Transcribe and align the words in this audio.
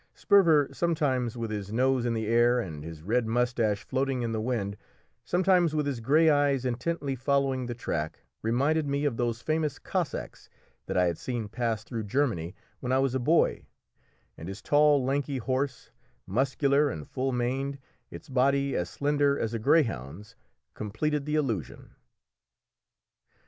Sperver, 0.15 0.67
sometimes 0.73 1.37
with 1.37 1.51
his 1.51 1.71
nose 1.71 2.07
in 2.07 2.15
the 2.15 2.25
air 2.25 2.59
and 2.59 2.83
his 2.83 3.03
red 3.03 3.27
moustache 3.27 3.83
floating 3.83 4.23
in 4.23 4.31
the 4.31 4.41
wind, 4.41 4.75
sometimes 5.23 5.75
with 5.75 5.85
his 5.85 5.99
grey 5.99 6.27
eyes 6.27 6.65
intently 6.65 7.13
following 7.13 7.67
the 7.67 7.75
track, 7.75 8.23
reminded 8.41 8.87
me 8.87 9.05
of 9.05 9.15
those 9.17 9.43
famous 9.43 9.77
Cossacks 9.77 10.49
that 10.87 10.97
I 10.97 11.05
had 11.05 11.19
seen 11.19 11.49
pass 11.49 11.83
through 11.83 12.05
Germany 12.05 12.55
when 12.79 12.91
I 12.91 12.97
was 12.97 13.13
a 13.13 13.19
boy; 13.19 13.67
and 14.39 14.47
his 14.47 14.59
tall, 14.63 15.05
lanky 15.05 15.37
horse, 15.37 15.91
muscular 16.25 16.89
and 16.89 17.07
full 17.07 17.31
maned, 17.31 17.77
its 18.09 18.27
body 18.27 18.75
as 18.75 18.89
slender 18.89 19.37
as 19.37 19.53
a 19.53 19.59
greyhound's, 19.59 20.35
completed 20.73 21.27
the 21.27 21.35
illusion. 21.35 21.91